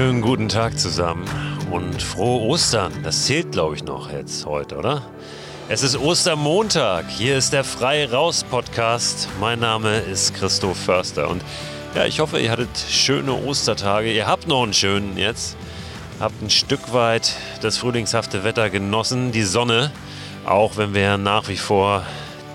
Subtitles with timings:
[0.00, 1.26] wunderschönen guten Tag zusammen
[1.70, 2.90] und frohe Ostern.
[3.02, 5.02] Das zählt, glaube ich, noch jetzt heute, oder?
[5.68, 7.04] Es ist Ostermontag.
[7.10, 9.28] Hier ist der Frei Raus Podcast.
[9.40, 11.42] Mein Name ist Christoph Förster und
[11.94, 14.10] ja, ich hoffe, ihr hattet schöne Ostertage.
[14.10, 15.54] Ihr habt noch einen schönen jetzt.
[16.18, 19.92] Habt ein Stück weit das frühlingshafte Wetter genossen, die Sonne,
[20.46, 22.04] auch wenn wir nach wie vor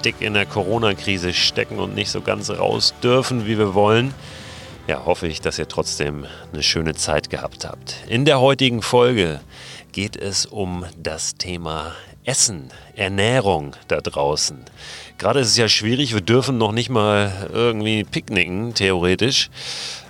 [0.03, 4.15] dick in der Corona-Krise stecken und nicht so ganz raus dürfen, wie wir wollen
[4.87, 7.95] ja, hoffe ich, dass ihr trotzdem eine schöne Zeit gehabt habt.
[8.07, 9.41] In der heutigen Folge
[9.91, 14.63] geht es um das Thema Essen, Ernährung da draußen.
[15.17, 19.49] Gerade ist es ja schwierig, wir dürfen noch nicht mal irgendwie picknicken, theoretisch.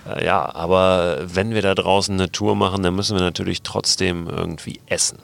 [0.08, 4.28] Äh, ja, aber wenn wir da draußen eine Tour machen, dann müssen wir natürlich trotzdem
[4.28, 5.18] irgendwie essen.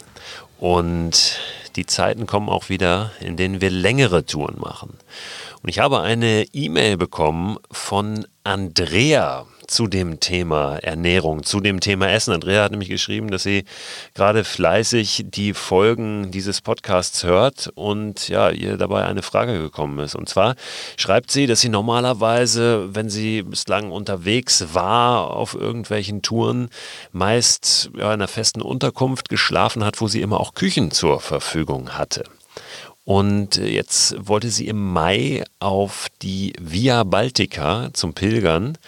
[0.58, 1.38] Und
[1.76, 4.98] die Zeiten kommen auch wieder, in denen wir längere Touren machen.
[5.62, 12.10] Und ich habe eine E-Mail bekommen von Andrea zu dem Thema Ernährung, zu dem Thema
[12.10, 12.34] Essen.
[12.34, 13.64] Andrea hat nämlich geschrieben, dass sie
[14.14, 20.16] gerade fleißig die Folgen dieses Podcasts hört und ja, ihr dabei eine Frage gekommen ist.
[20.16, 20.56] Und zwar
[20.96, 26.68] schreibt sie, dass sie normalerweise, wenn sie bislang unterwegs war auf irgendwelchen Touren,
[27.12, 31.90] meist ja, in einer festen Unterkunft geschlafen hat, wo sie immer auch Küchen zur Verfügung
[31.90, 32.24] hatte.
[33.04, 38.78] Und jetzt wollte sie im Mai auf die Via Baltica zum Pilgern.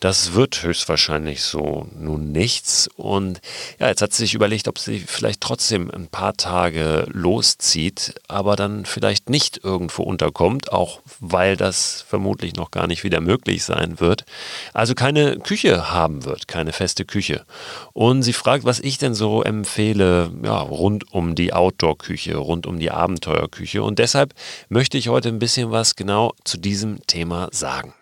[0.00, 2.88] Das wird höchstwahrscheinlich so nun nichts.
[2.96, 3.40] Und
[3.78, 8.56] ja, jetzt hat sie sich überlegt, ob sie vielleicht trotzdem ein paar Tage loszieht, aber
[8.56, 14.00] dann vielleicht nicht irgendwo unterkommt, auch weil das vermutlich noch gar nicht wieder möglich sein
[14.00, 14.24] wird.
[14.72, 17.44] Also keine Küche haben wird, keine feste Küche.
[17.92, 22.80] Und sie fragt, was ich denn so empfehle, ja, rund um die Outdoor-Küche, rund um
[22.80, 23.59] die Abenteuerküche.
[23.60, 23.82] Küche.
[23.82, 24.32] Und deshalb
[24.70, 27.92] möchte ich heute ein bisschen was genau zu diesem Thema sagen.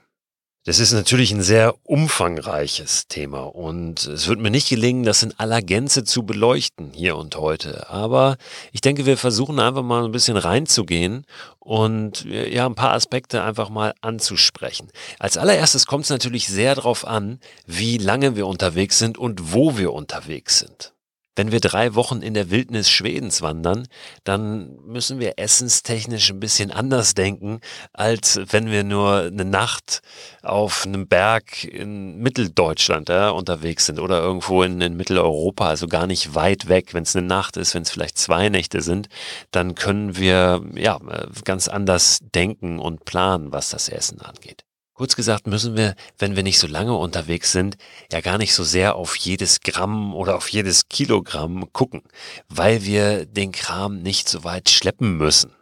[0.64, 5.32] Das ist natürlich ein sehr umfangreiches Thema und es wird mir nicht gelingen, das in
[5.38, 7.88] aller Gänze zu beleuchten hier und heute.
[7.88, 8.36] Aber
[8.70, 11.24] ich denke, wir versuchen einfach mal ein bisschen reinzugehen
[11.58, 14.88] und ja, ein paar Aspekte einfach mal anzusprechen.
[15.18, 19.78] Als allererstes kommt es natürlich sehr darauf an, wie lange wir unterwegs sind und wo
[19.78, 20.92] wir unterwegs sind.
[21.38, 23.86] Wenn wir drei Wochen in der Wildnis Schwedens wandern,
[24.24, 27.60] dann müssen wir essenstechnisch ein bisschen anders denken,
[27.92, 30.02] als wenn wir nur eine Nacht
[30.42, 36.08] auf einem Berg in Mitteldeutschland ja, unterwegs sind oder irgendwo in, in Mitteleuropa, also gar
[36.08, 36.92] nicht weit weg.
[36.92, 39.08] Wenn es eine Nacht ist, wenn es vielleicht zwei Nächte sind,
[39.52, 40.98] dann können wir ja
[41.44, 44.64] ganz anders denken und planen, was das Essen angeht.
[44.98, 47.76] Kurz gesagt müssen wir, wenn wir nicht so lange unterwegs sind,
[48.10, 52.02] ja gar nicht so sehr auf jedes Gramm oder auf jedes Kilogramm gucken,
[52.48, 55.52] weil wir den Kram nicht so weit schleppen müssen.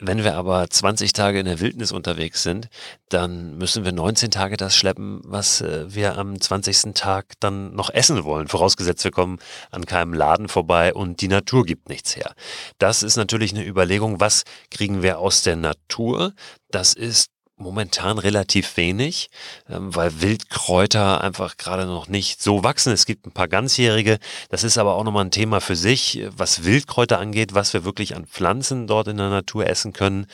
[0.00, 2.68] Wenn wir aber 20 Tage in der Wildnis unterwegs sind,
[3.10, 6.94] dann müssen wir 19 Tage das schleppen, was äh, wir am 20.
[6.94, 8.48] Tag dann noch essen wollen.
[8.48, 9.38] Vorausgesetzt, wir kommen
[9.70, 12.32] an keinem Laden vorbei und die Natur gibt nichts her.
[12.78, 16.32] Das ist natürlich eine Überlegung, was kriegen wir aus der Natur?
[16.70, 19.30] Das ist momentan relativ wenig,
[19.68, 22.92] ähm, weil Wildkräuter einfach gerade noch nicht so wachsen.
[22.92, 24.18] Es gibt ein paar ganzjährige.
[24.48, 28.16] Das ist aber auch nochmal ein Thema für sich, was Wildkräuter angeht, was wir wirklich
[28.16, 30.26] an Pflanzen dort in der Natur essen können.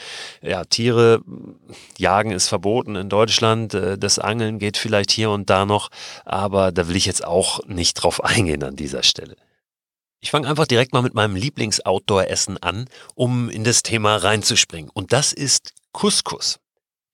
[0.43, 1.23] Ja, Tiere
[1.99, 3.75] jagen ist verboten in Deutschland.
[3.75, 5.91] Äh, das Angeln geht vielleicht hier und da noch,
[6.25, 9.37] aber da will ich jetzt auch nicht drauf eingehen an dieser Stelle.
[10.25, 14.91] Ich fange einfach direkt mal mit meinem Lieblings-Outdoor-Essen an, um in das Thema reinzuspringen.
[14.91, 16.61] Und das ist Couscous.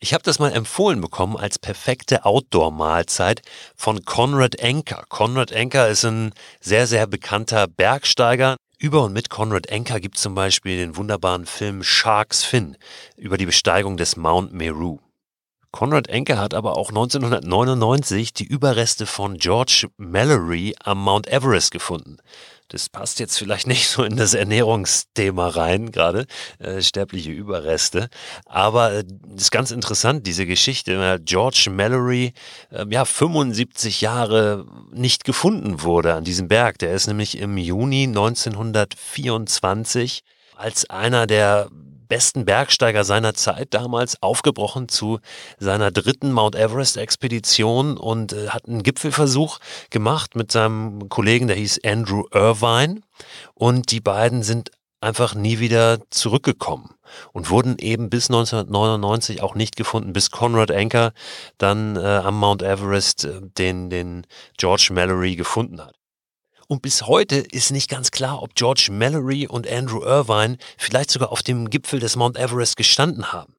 [0.02, 3.42] Ich habe das mal empfohlen bekommen als perfekte Outdoor-Mahlzeit
[3.76, 5.04] von Conrad Anker.
[5.10, 8.56] Conrad Anker ist ein sehr, sehr bekannter Bergsteiger.
[8.78, 12.78] Über und mit Conrad Anker gibt es zum Beispiel den wunderbaren Film Shark's Fin
[13.18, 15.00] über die Besteigung des Mount Meru.
[15.70, 22.16] Conrad Anker hat aber auch 1999 die Überreste von George Mallory am Mount Everest gefunden.
[22.70, 26.24] Das passt jetzt vielleicht nicht so in das Ernährungsthema rein, gerade
[26.58, 28.08] äh, sterbliche Überreste.
[28.46, 29.06] Aber es äh,
[29.36, 31.20] ist ganz interessant, diese Geschichte.
[31.24, 32.32] George Mallory,
[32.70, 36.78] äh, ja, 75 Jahre nicht gefunden wurde an diesem Berg.
[36.78, 40.22] Der ist nämlich im Juni 1924
[40.56, 41.68] als einer der
[42.10, 45.20] besten Bergsteiger seiner Zeit damals aufgebrochen zu
[45.58, 51.56] seiner dritten Mount Everest Expedition und äh, hat einen Gipfelversuch gemacht mit seinem Kollegen, der
[51.56, 53.00] hieß Andrew Irvine
[53.54, 56.90] und die beiden sind einfach nie wieder zurückgekommen
[57.32, 61.12] und wurden eben bis 1999 auch nicht gefunden, bis Conrad Anker
[61.58, 64.26] dann äh, am Mount Everest äh, den, den
[64.58, 65.99] George Mallory gefunden hat.
[66.70, 71.32] Und bis heute ist nicht ganz klar, ob George Mallory und Andrew Irvine vielleicht sogar
[71.32, 73.56] auf dem Gipfel des Mount Everest gestanden haben.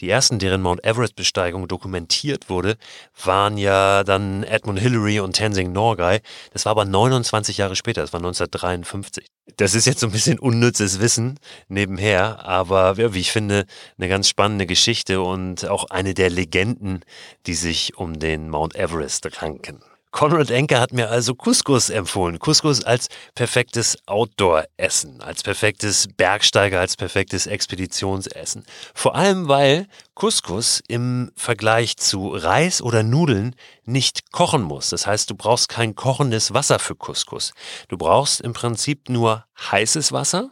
[0.00, 2.76] Die ersten, deren Mount Everest-Besteigung dokumentiert wurde,
[3.24, 6.20] waren ja dann Edmund Hillary und Tenzing Norgay.
[6.52, 9.26] Das war aber 29 Jahre später, das war 1953.
[9.56, 13.64] Das ist jetzt so ein bisschen unnützes Wissen nebenher, aber wie ich finde,
[13.96, 17.00] eine ganz spannende Geschichte und auch eine der Legenden,
[17.46, 19.80] die sich um den Mount Everest ranken.
[20.16, 22.38] Konrad Enke hat mir also Couscous empfohlen.
[22.38, 28.64] Couscous als perfektes Outdoor-Essen, als perfektes Bergsteiger, als perfektes Expeditionsessen.
[28.94, 33.54] Vor allem, weil Couscous im Vergleich zu Reis oder Nudeln
[33.84, 34.88] nicht kochen muss.
[34.88, 37.52] Das heißt, du brauchst kein kochendes Wasser für Couscous.
[37.88, 40.50] Du brauchst im Prinzip nur heißes Wasser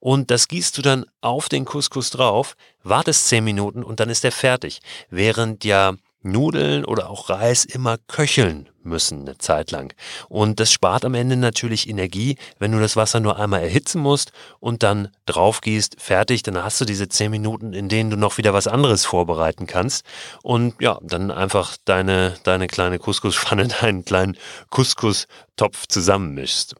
[0.00, 4.26] und das gießt du dann auf den Couscous drauf, wartest zehn Minuten und dann ist
[4.26, 4.80] er fertig.
[5.08, 9.94] Während ja Nudeln oder auch Reis immer köcheln müssen eine Zeit lang.
[10.28, 14.32] Und das spart am Ende natürlich Energie, wenn du das Wasser nur einmal erhitzen musst
[14.60, 18.38] und dann drauf gießt, fertig, dann hast du diese zehn Minuten, in denen du noch
[18.38, 20.04] wieder was anderes vorbereiten kannst.
[20.42, 24.36] Und ja, dann einfach deine, deine kleine Couscous-Pfanne, deinen kleinen
[24.70, 26.74] Couscous-Topf zusammenmischst.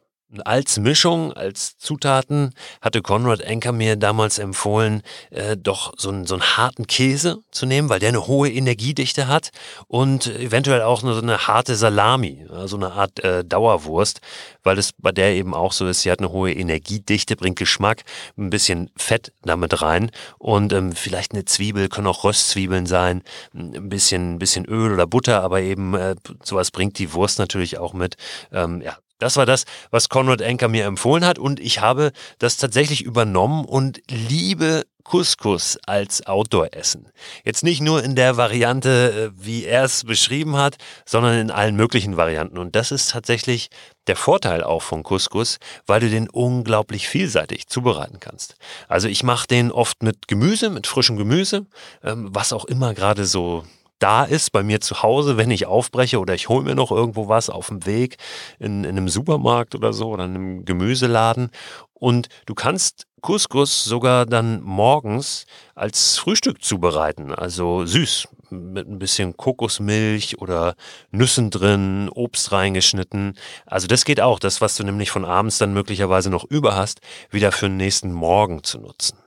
[0.45, 6.35] Als Mischung, als Zutaten hatte Konrad Enker mir damals empfohlen, äh, doch so einen, so
[6.35, 9.49] einen harten Käse zu nehmen, weil der eine hohe Energiedichte hat
[9.87, 14.21] und eventuell auch so eine harte Salami, so eine Art äh, Dauerwurst,
[14.61, 18.03] weil es bei der eben auch so ist, sie hat eine hohe Energiedichte, bringt Geschmack,
[18.37, 23.23] ein bisschen Fett damit rein und ähm, vielleicht eine Zwiebel, können auch Röstzwiebeln sein,
[23.55, 27.79] ein bisschen, ein bisschen Öl oder Butter, aber eben äh, sowas bringt die Wurst natürlich
[27.79, 28.15] auch mit.
[28.51, 32.57] Ähm, ja, das war das, was Konrad Enker mir empfohlen hat und ich habe das
[32.57, 37.07] tatsächlich übernommen und liebe Couscous als Outdoor-Essen.
[37.43, 41.75] Jetzt nicht nur in der Variante, äh, wie er es beschrieben hat, sondern in allen
[41.75, 42.59] möglichen Varianten.
[42.59, 43.69] Und das ist tatsächlich
[44.05, 45.57] der Vorteil auch von Couscous,
[45.87, 48.55] weil du den unglaublich vielseitig zubereiten kannst.
[48.87, 51.65] Also ich mache den oft mit Gemüse, mit frischem Gemüse,
[52.03, 53.63] ähm, was auch immer gerade so
[53.99, 57.27] da ist bei mir zu Hause, wenn ich aufbreche oder ich hole mir noch irgendwo
[57.27, 58.17] was auf dem Weg
[58.57, 61.51] in, in einem Supermarkt oder so oder in einem Gemüseladen.
[61.93, 69.35] Und du kannst Couscous sogar dann morgens als Frühstück zubereiten, also süß, mit ein bisschen
[69.35, 70.75] Kokosmilch oder
[71.11, 73.37] Nüssen drin, Obst reingeschnitten.
[73.65, 77.01] Also das geht auch, das, was du nämlich von abends dann möglicherweise noch über hast,
[77.29, 79.17] wieder für den nächsten Morgen zu nutzen.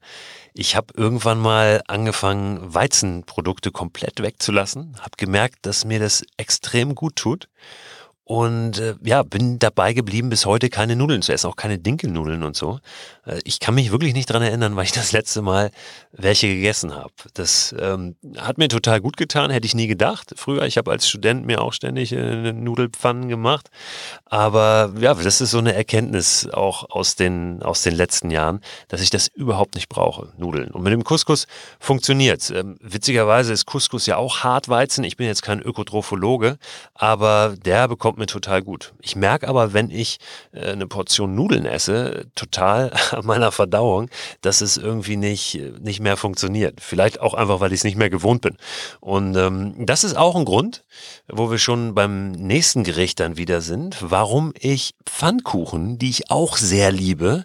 [0.53, 7.17] Ich habe irgendwann mal angefangen, Weizenprodukte komplett wegzulassen, habe gemerkt, dass mir das extrem gut
[7.17, 7.49] tut
[8.31, 12.45] und äh, ja, bin dabei geblieben, bis heute keine Nudeln zu essen, auch keine Dinkelnudeln
[12.45, 12.79] und so.
[13.27, 15.73] Äh, ich kann mich wirklich nicht dran erinnern, weil ich das letzte Mal
[16.13, 17.13] welche gegessen habe.
[17.35, 20.33] Das ähm, hat mir total gut getan, hätte ich nie gedacht.
[20.37, 23.69] Früher, ich habe als Student mir auch ständig äh, Nudelpfannen gemacht.
[24.27, 29.01] Aber ja, das ist so eine Erkenntnis auch aus den, aus den letzten Jahren, dass
[29.01, 30.71] ich das überhaupt nicht brauche, Nudeln.
[30.71, 31.49] Und mit dem Couscous
[31.81, 35.03] funktioniert ähm, Witzigerweise ist Couscous ja auch Hartweizen.
[35.03, 36.59] Ich bin jetzt kein Ökotrophologe,
[36.95, 38.93] aber der bekommt mir total gut.
[39.01, 40.19] Ich merke aber, wenn ich
[40.53, 44.09] äh, eine Portion Nudeln esse, total an meiner Verdauung,
[44.41, 46.81] dass es irgendwie nicht, nicht mehr funktioniert.
[46.81, 48.57] Vielleicht auch einfach, weil ich es nicht mehr gewohnt bin.
[49.01, 50.85] Und ähm, das ist auch ein Grund,
[51.29, 56.57] wo wir schon beim nächsten Gericht dann wieder sind, warum ich Pfannkuchen, die ich auch
[56.57, 57.45] sehr liebe,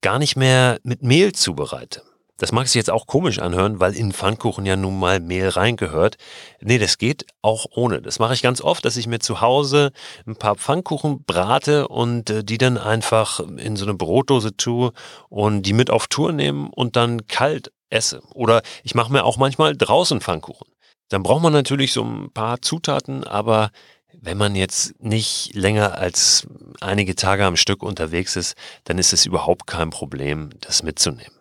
[0.00, 2.02] gar nicht mehr mit Mehl zubereite.
[2.38, 6.16] Das mag sich jetzt auch komisch anhören, weil in Pfannkuchen ja nun mal Mehl reingehört.
[6.60, 8.00] Nee, das geht auch ohne.
[8.00, 9.90] Das mache ich ganz oft, dass ich mir zu Hause
[10.24, 14.92] ein paar Pfannkuchen brate und äh, die dann einfach in so eine Brotdose tue
[15.28, 18.22] und die mit auf Tour nehmen und dann kalt esse.
[18.34, 20.68] Oder ich mache mir auch manchmal draußen Pfannkuchen.
[21.08, 23.70] Dann braucht man natürlich so ein paar Zutaten, aber
[24.12, 26.46] wenn man jetzt nicht länger als
[26.80, 28.54] einige Tage am Stück unterwegs ist,
[28.84, 31.37] dann ist es überhaupt kein Problem, das mitzunehmen.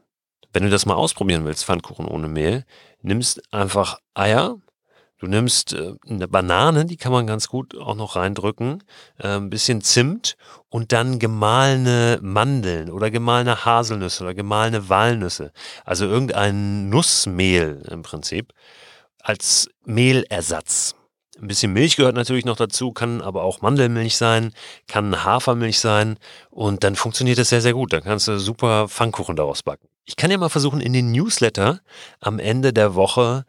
[0.58, 2.66] Wenn du das mal ausprobieren willst, Pfannkuchen ohne Mehl,
[3.04, 4.56] nimmst einfach Eier,
[5.20, 8.84] du nimmst äh, eine Banane, die kann man ganz gut auch noch reindrücken,
[9.20, 10.36] äh, ein bisschen Zimt
[10.70, 15.52] und dann gemahlene Mandeln oder gemahlene Haselnüsse oder gemahlene Walnüsse.
[15.86, 18.52] Also irgendein Nussmehl im Prinzip
[19.20, 20.97] als Mehlersatz.
[21.40, 24.54] Ein bisschen Milch gehört natürlich noch dazu, kann aber auch Mandelmilch sein,
[24.88, 26.18] kann Hafermilch sein
[26.50, 27.94] und dann funktioniert das sehr, sehr gut.
[27.94, 29.88] Dann kannst du super Pfannkuchen daraus backen.
[30.06, 31.82] Ich kann ja mal versuchen, in den Newsletter
[32.20, 33.46] am Ende der Woche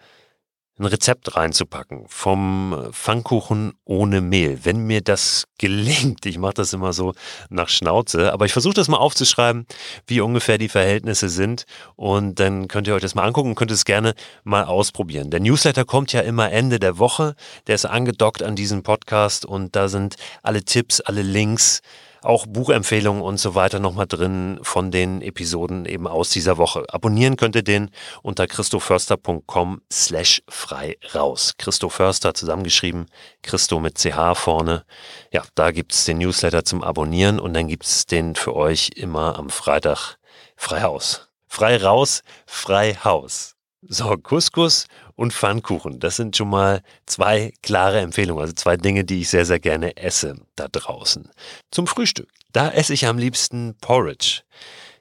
[0.79, 4.61] ein Rezept reinzupacken vom Pfannkuchen ohne Mehl.
[4.65, 7.15] Wenn mir das gelingt, ich mache das immer so
[7.51, 9.67] nach Schnauze, aber ich versuche das mal aufzuschreiben,
[10.07, 11.65] wie ungefähr die Verhältnisse sind
[11.97, 15.31] und dann könnt ihr euch das mal angucken und könnt es gerne mal ausprobieren.
[15.31, 17.35] Der Newsletter kommt ja immer Ende der Woche,
[17.67, 21.83] der ist angedockt an diesen Podcast und da sind alle Tipps, alle Links,
[22.23, 26.85] auch Buchempfehlungen und so weiter nochmal drin von den Episoden eben aus dieser Woche.
[26.89, 27.91] Abonnieren könnt ihr den
[28.23, 31.55] unter christoförster.com slash frei raus.
[31.59, 33.07] Christo Förster zusammengeschrieben,
[33.43, 34.85] Christo mit CH vorne.
[35.33, 39.51] Ja, da gibt's den Newsletter zum Abonnieren und dann gibt's den für euch immer am
[39.51, 40.17] Freitag
[40.57, 41.29] frei Haus.
[41.47, 43.55] Frei raus, frei Haus.
[43.83, 44.87] So, Couscous
[45.19, 45.99] und Pfannkuchen.
[45.99, 49.97] Das sind schon mal zwei klare Empfehlungen, also zwei Dinge, die ich sehr, sehr gerne
[49.97, 51.29] esse da draußen.
[51.73, 52.29] Zum Frühstück.
[52.53, 54.43] Da esse ich am liebsten Porridge.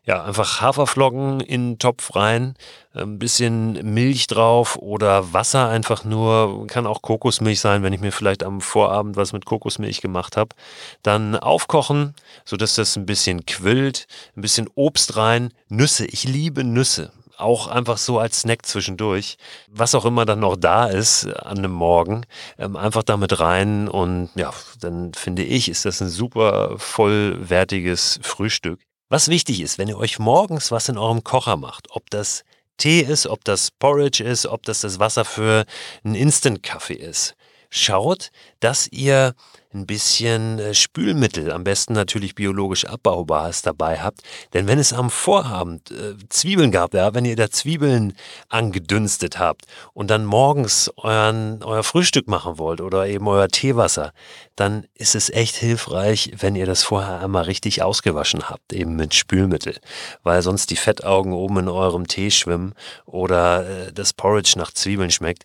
[0.06, 2.56] Ja, einfach Haferflocken in den Topf rein,
[2.94, 8.14] ein bisschen Milch drauf oder Wasser einfach nur, kann auch Kokosmilch sein, wenn ich mir
[8.14, 10.56] vielleicht am Vorabend was mit Kokosmilch gemacht habe.
[11.04, 16.06] Dann aufkochen, sodass das ein bisschen quillt, ein bisschen Obst rein, Nüsse.
[16.06, 20.88] Ich liebe Nüsse auch einfach so als Snack zwischendurch, was auch immer dann noch da
[20.88, 22.26] ist an einem Morgen,
[22.58, 28.82] ähm, einfach damit rein und ja, dann finde ich, ist das ein super vollwertiges Frühstück.
[29.10, 32.44] Was wichtig ist, wenn ihr euch morgens was in eurem Kocher macht, ob das
[32.78, 35.66] Tee ist, ob das Porridge ist, ob das das Wasser für
[36.04, 37.36] einen Instant-Kaffee ist,
[37.70, 39.34] schaut, dass ihr
[39.74, 44.22] ein bisschen äh, Spülmittel, am besten natürlich biologisch abbaubares dabei habt.
[44.54, 48.14] Denn wenn es am Vorabend äh, Zwiebeln gab, ja, wenn ihr da Zwiebeln
[48.50, 54.14] angedünstet habt und dann morgens euren, euer Frühstück machen wollt oder eben euer Teewasser,
[54.56, 59.14] dann ist es echt hilfreich, wenn ihr das vorher einmal richtig ausgewaschen habt, eben mit
[59.14, 59.78] Spülmittel,
[60.24, 62.74] weil sonst die Fettaugen oben in eurem Tee schwimmen
[63.06, 65.44] oder äh, das Porridge nach Zwiebeln schmeckt.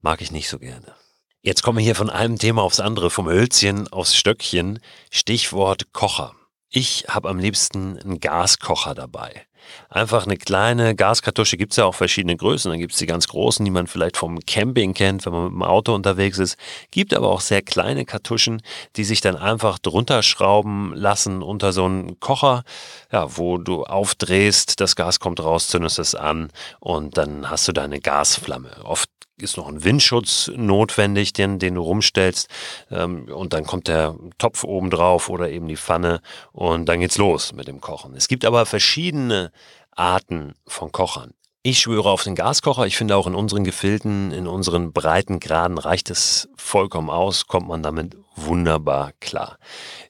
[0.00, 1.03] Mag ich nicht so gerne.
[1.46, 4.78] Jetzt kommen wir hier von einem Thema aufs andere, vom Hölzchen aufs Stöckchen.
[5.10, 6.32] Stichwort Kocher.
[6.70, 9.44] Ich habe am liebsten einen Gaskocher dabei.
[9.90, 12.70] Einfach eine kleine Gaskartusche, gibt es ja auch verschiedene Größen.
[12.70, 15.52] Dann gibt es die ganz großen, die man vielleicht vom Camping kennt, wenn man mit
[15.52, 16.56] dem Auto unterwegs ist.
[16.90, 18.62] Gibt aber auch sehr kleine Kartuschen,
[18.96, 22.64] die sich dann einfach drunter schrauben lassen unter so einen Kocher,
[23.12, 27.72] ja, wo du aufdrehst, das Gas kommt raus, zündest es an und dann hast du
[27.72, 28.82] deine Gasflamme.
[28.84, 29.10] Oft
[29.40, 32.48] ist noch ein Windschutz notwendig, den, den du rumstellst.
[32.90, 36.20] Ähm, und dann kommt der Topf oben drauf oder eben die Pfanne
[36.52, 38.14] und dann geht's los mit dem Kochen.
[38.14, 39.50] Es gibt aber verschiedene
[39.90, 41.32] Arten von Kochern.
[41.62, 42.86] Ich schwöre auf den Gaskocher.
[42.86, 47.68] Ich finde auch in unseren Gefilden, in unseren breiten Graden reicht es vollkommen aus, kommt
[47.68, 49.58] man damit wunderbar klar.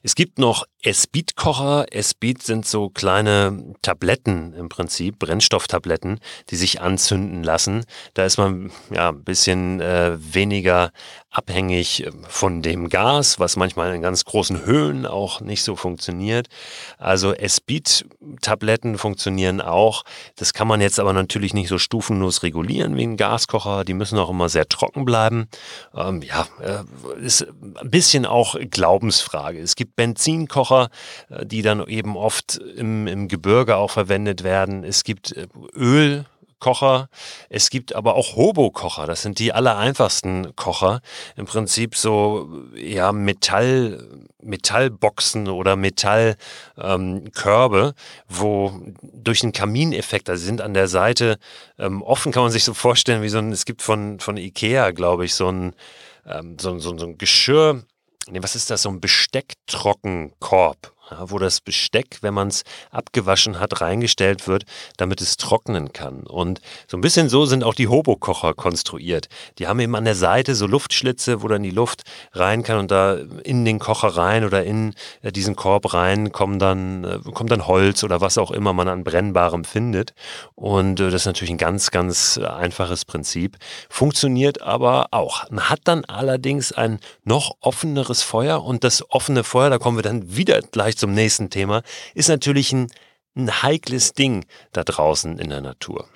[0.03, 1.87] Es gibt noch Esbit-Kocher.
[1.91, 7.85] Esbit sind so kleine Tabletten im Prinzip, Brennstofftabletten, die sich anzünden lassen.
[8.13, 10.91] Da ist man ja ein bisschen äh, weniger
[11.31, 16.47] abhängig von dem Gas, was manchmal in ganz großen Höhen auch nicht so funktioniert.
[16.97, 20.03] Also Esbit-Tabletten funktionieren auch.
[20.37, 23.83] Das kann man jetzt aber natürlich nicht so stufenlos regulieren wie ein Gaskocher.
[23.83, 25.47] Die müssen auch immer sehr trocken bleiben.
[25.93, 26.83] Ähm, ja, äh,
[27.19, 29.59] ist ein bisschen bisschen auch Glaubensfrage.
[29.59, 30.89] Es gibt Benzinkocher,
[31.29, 34.83] äh, die dann eben oft im, im Gebirge auch verwendet werden.
[34.83, 36.25] Es gibt äh, Öl,
[36.59, 37.09] Kocher.
[37.49, 39.05] Es gibt aber auch Hobo-Kocher.
[39.05, 41.01] Das sind die aller einfachsten Kocher.
[41.35, 44.07] Im Prinzip so, ja, Metall,
[44.41, 46.37] Metallboxen oder Metallkörbe,
[46.79, 47.93] ähm,
[48.29, 51.37] wo durch einen Kamineffekt, also sind an der Seite
[51.77, 54.91] ähm, offen, kann man sich so vorstellen, wie so ein, es gibt von, von Ikea,
[54.91, 55.75] glaube ich, so ein,
[56.25, 57.83] ähm, so, so, so ein Geschirr,
[58.31, 63.59] nee, was ist das, so ein Bestecktrockenkorb ja, wo das Besteck, wenn man es abgewaschen
[63.59, 64.65] hat, reingestellt wird,
[64.97, 66.23] damit es trocknen kann.
[66.23, 69.27] Und so ein bisschen so sind auch die Hobo-Kocher konstruiert.
[69.59, 72.91] Die haben eben an der Seite so Luftschlitze, wo dann die Luft rein kann und
[72.91, 77.51] da in den Kocher rein oder in äh, diesen Korb rein kommen dann, äh, kommt
[77.51, 80.13] dann Holz oder was auch immer man an Brennbarem findet.
[80.55, 83.57] Und äh, das ist natürlich ein ganz, ganz einfaches Prinzip.
[83.89, 85.49] Funktioniert aber auch.
[85.49, 90.03] Man hat dann allerdings ein noch offeneres Feuer und das offene Feuer, da kommen wir
[90.03, 91.83] dann wieder gleich gleich zum nächsten Thema,
[92.13, 92.87] ist natürlich ein,
[93.35, 96.07] ein heikles Ding da draußen in der Natur.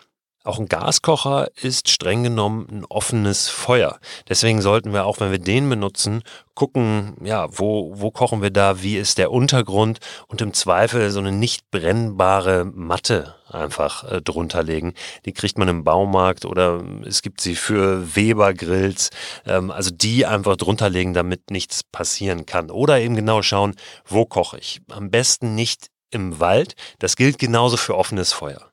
[0.45, 3.99] Auch ein Gaskocher ist streng genommen ein offenes Feuer.
[4.29, 6.23] Deswegen sollten wir auch, wenn wir den benutzen,
[6.55, 11.19] gucken, ja, wo, wo kochen wir da, wie ist der Untergrund und im Zweifel so
[11.19, 14.93] eine nicht brennbare Matte einfach äh, drunter legen.
[15.25, 19.09] Die kriegt man im Baumarkt oder es gibt sie für Weber-Grills.
[19.45, 22.71] Ähm, also die einfach drunter legen, damit nichts passieren kann.
[22.71, 24.81] Oder eben genau schauen, wo koche ich.
[24.89, 26.75] Am besten nicht im Wald.
[26.99, 28.68] Das gilt genauso für offenes Feuer.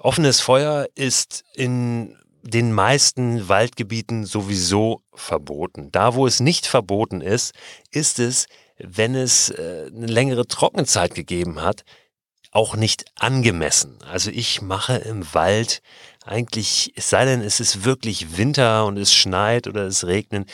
[0.00, 5.90] Offenes Feuer ist in den meisten Waldgebieten sowieso verboten.
[5.90, 7.52] Da, wo es nicht verboten ist,
[7.90, 8.46] ist es,
[8.78, 11.84] wenn es äh, eine längere Trockenzeit gegeben hat,
[12.52, 13.98] auch nicht angemessen.
[14.08, 15.82] Also ich mache im Wald
[16.24, 20.48] eigentlich, es sei denn, es ist wirklich Winter und es schneit oder es regnet,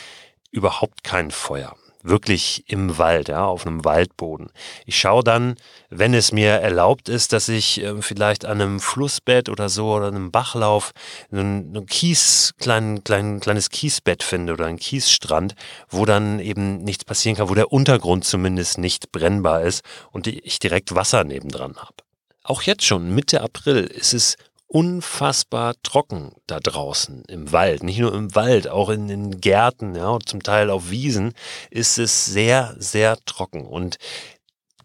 [0.51, 1.75] überhaupt kein Feuer
[2.07, 4.49] wirklich im Wald, ja, auf einem Waldboden.
[4.85, 5.55] Ich schaue dann,
[5.89, 10.07] wenn es mir erlaubt ist, dass ich äh, vielleicht an einem Flussbett oder so oder
[10.07, 10.91] einem Bachlauf
[11.31, 15.55] ein, ein Kies, klein, klein, kleines Kiesbett finde oder ein Kiesstrand,
[15.89, 20.59] wo dann eben nichts passieren kann, wo der Untergrund zumindest nicht brennbar ist und ich
[20.59, 21.95] direkt Wasser nebendran habe.
[22.43, 24.37] Auch jetzt schon, Mitte April, ist es
[24.75, 27.81] unfassbar trocken da draußen im Wald.
[27.81, 31.33] Nicht nur im Wald, auch in den Gärten, ja, und zum Teil auf Wiesen
[31.69, 33.65] ist es sehr, sehr trocken.
[33.65, 33.95] Und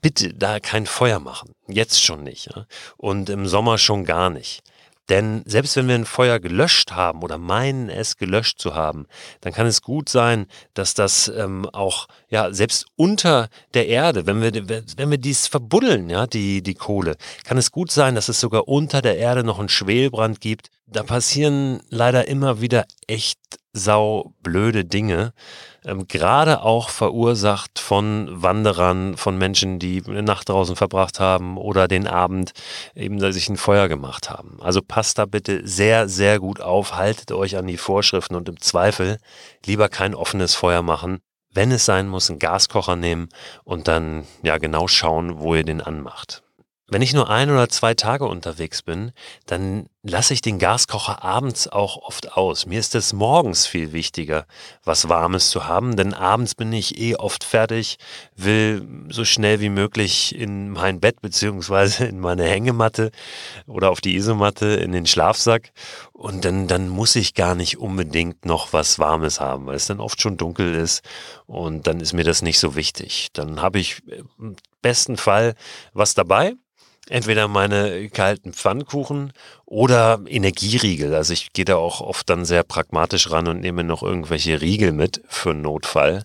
[0.00, 1.56] bitte da kein Feuer machen.
[1.66, 2.54] Jetzt schon nicht.
[2.54, 2.66] Ja?
[2.98, 4.62] Und im Sommer schon gar nicht.
[5.10, 9.06] Denn selbst wenn wir ein Feuer gelöscht haben oder meinen es gelöscht zu haben,
[9.40, 14.40] dann kann es gut sein, dass das ähm, auch ja selbst unter der Erde, wenn
[14.40, 14.52] wir
[14.96, 18.68] wenn wir dies verbuddeln, ja die die Kohle, kann es gut sein, dass es sogar
[18.68, 20.70] unter der Erde noch einen Schwelbrand gibt.
[20.86, 23.38] Da passieren leider immer wieder echt
[23.72, 25.32] sau blöde Dinge,
[25.84, 31.88] ähm, gerade auch verursacht von Wanderern, von Menschen, die eine Nacht draußen verbracht haben oder
[31.88, 32.52] den Abend
[32.94, 34.58] eben sich ein Feuer gemacht haben.
[34.60, 38.60] Also passt da bitte sehr, sehr gut auf, haltet euch an die Vorschriften und im
[38.60, 39.18] Zweifel
[39.64, 41.20] lieber kein offenes Feuer machen.
[41.52, 43.28] Wenn es sein muss, einen Gaskocher nehmen
[43.64, 46.42] und dann ja genau schauen, wo ihr den anmacht.
[46.92, 49.12] Wenn ich nur ein oder zwei Tage unterwegs bin,
[49.46, 52.66] dann lasse ich den Gaskocher abends auch oft aus.
[52.66, 54.44] Mir ist es morgens viel wichtiger,
[54.82, 57.98] was Warmes zu haben, denn abends bin ich eh oft fertig,
[58.34, 63.12] will so schnell wie möglich in mein Bett beziehungsweise in meine Hängematte
[63.68, 65.70] oder auf die Isomatte in den Schlafsack
[66.12, 70.00] und dann, dann muss ich gar nicht unbedingt noch was Warmes haben, weil es dann
[70.00, 71.04] oft schon dunkel ist
[71.46, 73.28] und dann ist mir das nicht so wichtig.
[73.32, 74.02] Dann habe ich
[74.40, 75.54] im besten Fall
[75.92, 76.54] was dabei
[77.10, 79.32] entweder meine kalten Pfannkuchen
[79.66, 81.14] oder Energieriegel.
[81.14, 84.92] Also ich gehe da auch oft dann sehr pragmatisch ran und nehme noch irgendwelche Riegel
[84.92, 86.22] mit für Notfall.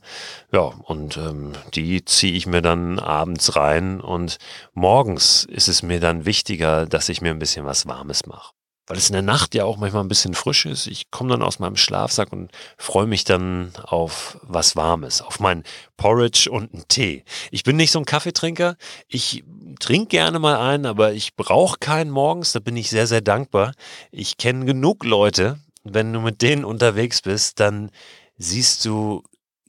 [0.53, 4.37] Ja, und ähm, die ziehe ich mir dann abends rein und
[4.73, 8.54] morgens ist es mir dann wichtiger, dass ich mir ein bisschen was Warmes mache
[8.87, 10.87] weil es in der Nacht ja auch manchmal ein bisschen frisch ist.
[10.87, 15.63] Ich komme dann aus meinem Schlafsack und freue mich dann auf was Warmes, auf mein
[15.97, 17.23] Porridge und einen Tee.
[17.51, 18.75] Ich bin nicht so ein Kaffeetrinker.
[19.07, 19.43] Ich
[19.79, 22.51] trinke gerne mal einen, aber ich brauche keinen morgens.
[22.51, 23.73] Da bin ich sehr, sehr dankbar.
[24.11, 25.59] Ich kenne genug Leute.
[25.83, 27.91] Wenn du mit denen unterwegs bist, dann
[28.37, 29.23] siehst du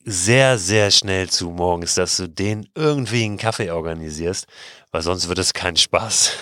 [0.09, 4.46] sehr, sehr schnell zu morgens, dass du den irgendwie einen Kaffee organisierst,
[4.96, 6.32] weil sonst wird es kein Spaß,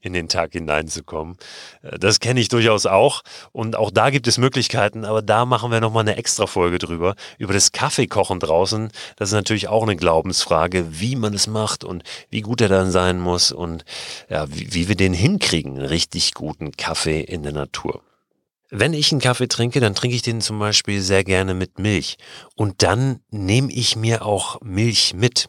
[0.00, 1.36] in den Tag hineinzukommen.
[1.82, 5.72] Äh, das kenne ich durchaus auch und auch da gibt es Möglichkeiten, aber da machen
[5.72, 8.92] wir nochmal eine extra Folge drüber, über das Kaffeekochen draußen.
[9.16, 12.92] Das ist natürlich auch eine Glaubensfrage, wie man es macht und wie gut er dann
[12.92, 13.84] sein muss und
[14.30, 18.00] ja, wie, wie wir den hinkriegen, einen richtig guten Kaffee in der Natur.
[18.70, 22.16] Wenn ich einen Kaffee trinke, dann trinke ich den zum Beispiel sehr gerne mit Milch.
[22.54, 25.48] Und dann nehme ich mir auch Milch mit.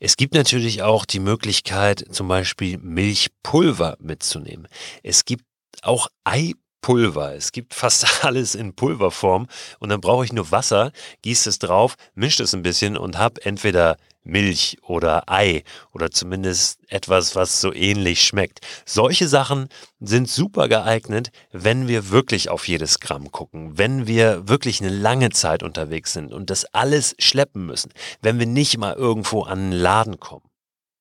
[0.00, 4.68] Es gibt natürlich auch die Möglichkeit, zum Beispiel Milchpulver mitzunehmen.
[5.02, 5.44] Es gibt
[5.82, 7.34] auch Eipulver.
[7.34, 9.46] Es gibt fast alles in Pulverform
[9.78, 13.44] und dann brauche ich nur Wasser, gieße es drauf, mische es ein bisschen und habe
[13.44, 15.62] entweder Milch oder Ei
[15.92, 18.60] oder zumindest etwas, was so ähnlich schmeckt.
[18.84, 19.68] Solche Sachen
[20.00, 25.30] sind super geeignet, wenn wir wirklich auf jedes Gramm gucken, wenn wir wirklich eine lange
[25.30, 29.72] Zeit unterwegs sind und das alles schleppen müssen, wenn wir nicht mal irgendwo an einen
[29.72, 30.44] Laden kommen.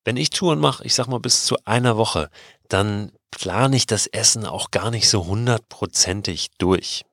[0.06, 2.30] Wenn ich Touren mache, ich sag mal bis zu einer Woche,
[2.70, 7.04] dann plane ich das Essen auch gar nicht so hundertprozentig durch.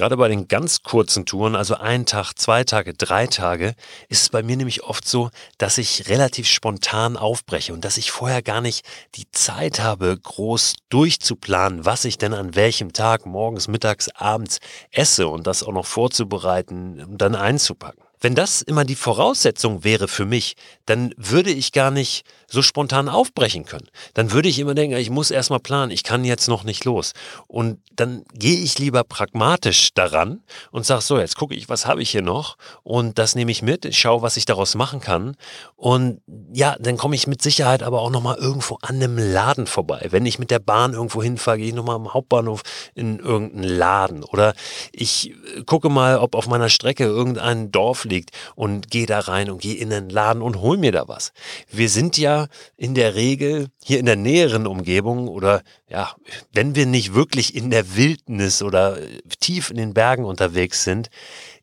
[0.00, 3.74] Gerade bei den ganz kurzen Touren, also ein Tag, zwei Tage, drei Tage,
[4.08, 8.10] ist es bei mir nämlich oft so, dass ich relativ spontan aufbreche und dass ich
[8.10, 8.82] vorher gar nicht
[9.16, 14.60] die Zeit habe, groß durchzuplanen, was ich denn an welchem Tag morgens, mittags, abends
[14.90, 18.02] esse und das auch noch vorzubereiten und dann einzupacken.
[18.20, 20.56] Wenn das immer die Voraussetzung wäre für mich,
[20.86, 23.88] dann würde ich gar nicht so spontan aufbrechen können.
[24.14, 27.12] Dann würde ich immer denken, ich muss erstmal planen, ich kann jetzt noch nicht los.
[27.46, 32.02] Und dann gehe ich lieber pragmatisch daran und sage so, jetzt gucke ich, was habe
[32.02, 35.36] ich hier noch und das nehme ich mit, ich schaue, was ich daraus machen kann.
[35.76, 36.20] Und
[36.52, 40.08] ja, dann komme ich mit Sicherheit aber auch nochmal irgendwo an einem Laden vorbei.
[40.10, 42.62] Wenn ich mit der Bahn irgendwo hinfahre, gehe ich nochmal am Hauptbahnhof
[42.94, 44.24] in irgendeinen Laden.
[44.24, 44.54] Oder
[44.92, 45.34] ich
[45.66, 49.76] gucke mal, ob auf meiner Strecke irgendein Dorf liegt und gehe da rein und gehe
[49.76, 51.32] in den Laden und hol mir da was.
[51.70, 56.14] Wir sind ja in der Regel hier in der näheren Umgebung oder ja,
[56.52, 58.98] wenn wir nicht wirklich in der Wildnis oder
[59.40, 61.10] tief in den Bergen unterwegs sind,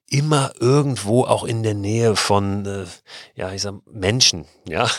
[0.09, 2.85] immer irgendwo auch in der Nähe von, äh,
[3.35, 4.89] ja, ich sag, Menschen, ja,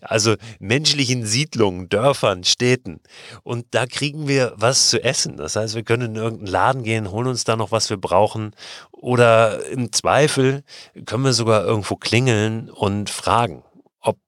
[0.00, 3.00] also menschlichen Siedlungen, Dörfern, Städten.
[3.42, 5.36] Und da kriegen wir was zu essen.
[5.38, 8.54] Das heißt, wir können in irgendeinen Laden gehen, holen uns da noch was wir brauchen.
[8.92, 10.64] Oder im Zweifel
[11.06, 13.64] können wir sogar irgendwo klingeln und fragen,
[14.00, 14.18] ob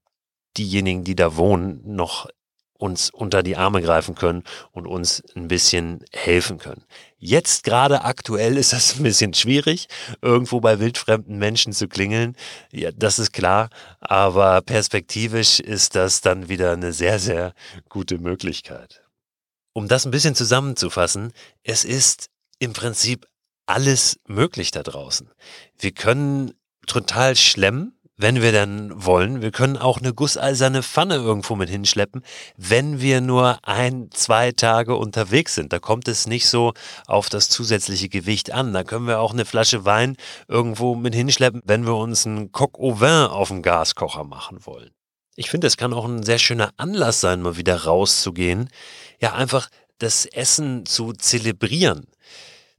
[0.56, 2.28] diejenigen, die da wohnen, noch
[2.80, 6.84] uns unter die Arme greifen können und uns ein bisschen helfen können.
[7.18, 9.86] Jetzt gerade aktuell ist das ein bisschen schwierig,
[10.22, 12.36] irgendwo bei wildfremden Menschen zu klingeln.
[12.72, 13.68] Ja, das ist klar.
[14.00, 17.52] Aber perspektivisch ist das dann wieder eine sehr, sehr
[17.88, 19.02] gute Möglichkeit.
[19.72, 23.26] Um das ein bisschen zusammenzufassen, es ist im Prinzip
[23.66, 25.30] alles möglich da draußen.
[25.78, 26.54] Wir können
[26.86, 29.40] total schlemmen, wenn wir dann wollen.
[29.40, 32.22] Wir können auch eine gusseiserne Pfanne irgendwo mit hinschleppen,
[32.56, 35.72] wenn wir nur ein, zwei Tage unterwegs sind.
[35.72, 36.74] Da kommt es nicht so
[37.06, 38.74] auf das zusätzliche Gewicht an.
[38.74, 40.16] Da können wir auch eine Flasche Wein
[40.48, 44.90] irgendwo mit hinschleppen, wenn wir uns einen Coq au vin auf dem Gaskocher machen wollen.
[45.36, 48.68] Ich finde, es kann auch ein sehr schöner Anlass sein, mal wieder rauszugehen.
[49.20, 52.06] Ja, einfach das Essen zu zelebrieren.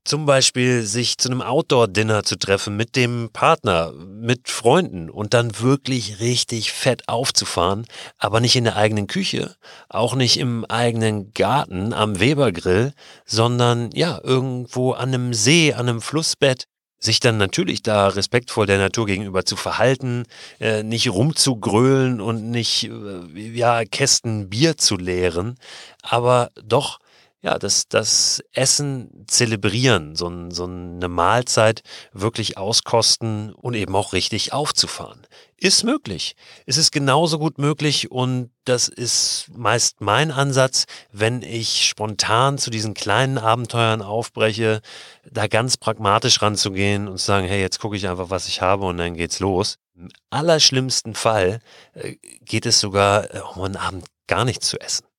[0.04, 5.60] Zum Beispiel sich zu einem Outdoor-Dinner zu treffen mit dem Partner, mit Freunden und dann
[5.60, 7.86] wirklich richtig fett aufzufahren,
[8.18, 9.56] aber nicht in der eigenen Küche,
[9.90, 12.94] auch nicht im eigenen Garten am Webergrill,
[13.26, 16.66] sondern ja, irgendwo an einem See, an einem Flussbett,
[17.02, 20.24] sich dann natürlich da respektvoll der Natur gegenüber zu verhalten,
[20.60, 25.58] äh, nicht rumzugrölen und nicht äh, ja Kästen Bier zu leeren,
[26.04, 27.00] aber doch
[27.44, 31.82] ja, das, das Essen zelebrieren, so, so eine Mahlzeit
[32.14, 35.26] wirklich auskosten und eben auch richtig aufzufahren.
[35.58, 36.36] Ist möglich.
[36.68, 42.70] Es ist genauso gut möglich und das ist meist mein Ansatz, wenn ich spontan zu
[42.70, 44.82] diesen kleinen Abenteuern aufbreche,
[45.30, 48.86] da ganz pragmatisch ranzugehen und zu sagen, hey, jetzt gucke ich einfach, was ich habe
[48.86, 49.78] und dann geht's los.
[49.96, 51.60] Im allerschlimmsten Fall
[51.94, 55.11] äh, geht es sogar äh, um einen Abend gar nichts zu essen.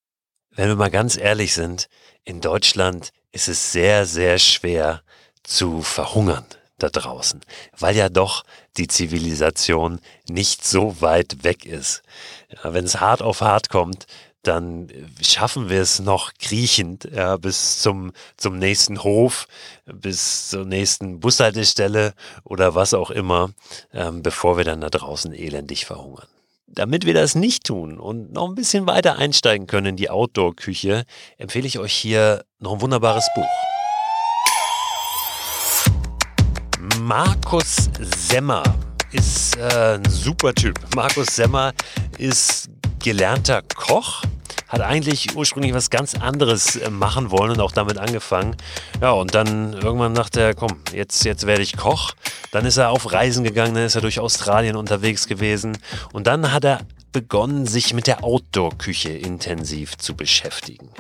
[0.55, 1.89] Wenn wir mal ganz ehrlich sind,
[2.25, 5.03] in Deutschland ist es sehr, sehr schwer
[5.43, 6.45] zu verhungern
[6.79, 7.41] da draußen,
[7.79, 8.45] weil ja doch
[8.77, 12.03] die Zivilisation nicht so weit weg ist.
[12.51, 14.07] Ja, Wenn es hart auf hart kommt,
[14.43, 14.89] dann
[15.23, 19.47] schaffen wir es noch kriechend ja, bis zum, zum nächsten Hof,
[19.87, 22.13] bis zur nächsten Bushaltestelle
[22.45, 23.53] oder was auch immer,
[23.95, 26.27] ähm, bevor wir dann da draußen elendig verhungern.
[26.75, 31.05] Damit wir das nicht tun und noch ein bisschen weiter einsteigen können in die Outdoor-Küche,
[31.37, 33.45] empfehle ich euch hier noch ein wunderbares Buch.
[37.01, 38.63] Markus Semmer
[39.13, 40.79] ist äh, ein super Typ.
[40.97, 41.75] Markus Semmer
[42.17, 44.23] ist gelernter Koch,
[44.73, 48.57] hat eigentlich ursprünglich was ganz anderes äh, machen wollen und auch damit angefangen.
[49.01, 52.13] Ja, und dann irgendwann dachte er, komm, jetzt, jetzt werde ich Koch.
[52.51, 55.77] Dann ist er auf Reisen gegangen, dann ist er durch Australien unterwegs gewesen.
[56.13, 56.81] Und dann hat er
[57.13, 60.91] begonnen, sich mit der Outdoor-Küche intensiv zu beschäftigen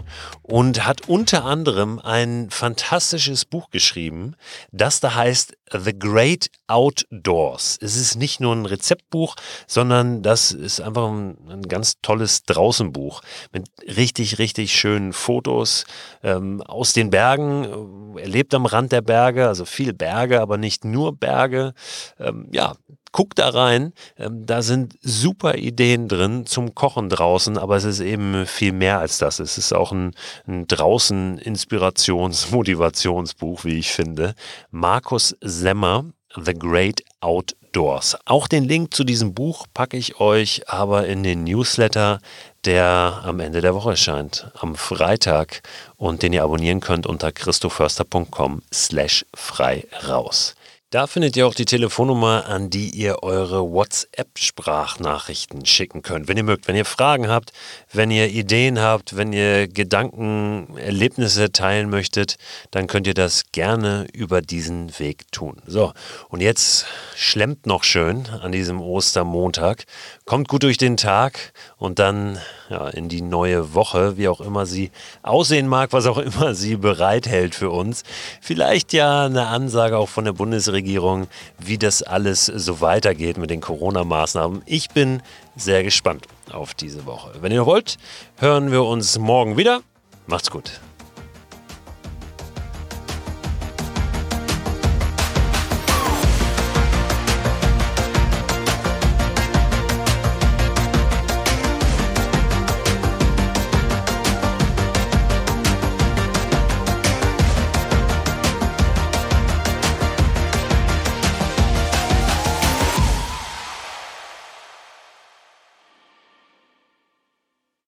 [0.42, 4.36] und hat unter anderem ein fantastisches Buch geschrieben,
[4.70, 7.78] das da heißt The Great Outdoors.
[7.80, 13.22] Es ist nicht nur ein Rezeptbuch, sondern das ist einfach ein, ein ganz tolles Draußenbuch
[13.52, 15.86] mit richtig, richtig schönen Fotos
[16.22, 18.16] ähm, aus den Bergen.
[18.16, 21.72] Er lebt am Rand der Berge, also viel Berge, aber nicht nur Berge.
[22.18, 22.74] Ähm, ja,
[23.12, 28.00] Guck da rein, ähm, da sind super Ideen drin zum Kochen draußen, aber es ist
[28.00, 29.38] eben viel mehr als das.
[29.38, 30.14] Es ist auch ein,
[30.46, 34.34] ein draußen Inspirations-, Motivationsbuch, wie ich finde.
[34.70, 36.06] Markus Semmer,
[36.42, 38.16] The Great Outdoors.
[38.24, 42.18] Auch den Link zu diesem Buch packe ich euch aber in den Newsletter,
[42.64, 45.62] der am Ende der Woche erscheint, am Freitag
[45.96, 50.54] und den ihr abonnieren könnt unter christoförster.com slash frei raus.
[50.92, 56.28] Da findet ihr auch die Telefonnummer, an die ihr eure WhatsApp-Sprachnachrichten schicken könnt.
[56.28, 57.54] Wenn ihr mögt, wenn ihr Fragen habt,
[57.94, 62.36] wenn ihr Ideen habt, wenn ihr Gedanken, Erlebnisse teilen möchtet,
[62.72, 65.62] dann könnt ihr das gerne über diesen Weg tun.
[65.66, 65.94] So,
[66.28, 66.84] und jetzt
[67.16, 69.86] schlemmt noch schön an diesem Ostermontag.
[70.26, 74.66] Kommt gut durch den Tag und dann ja, in die neue Woche, wie auch immer
[74.66, 74.90] sie
[75.22, 78.02] aussehen mag, was auch immer sie bereithält für uns.
[78.42, 80.34] Vielleicht ja eine Ansage auch von der
[80.82, 84.62] Bundesregierung, wie das alles so weitergeht mit den Corona-Maßnahmen.
[84.66, 85.22] Ich bin
[85.56, 87.32] sehr gespannt auf diese Woche.
[87.40, 87.98] Wenn ihr wollt,
[88.38, 89.82] hören wir uns morgen wieder.
[90.26, 90.80] Macht's gut.